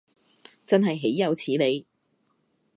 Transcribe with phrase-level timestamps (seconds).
[0.65, 1.85] 真係豈有此理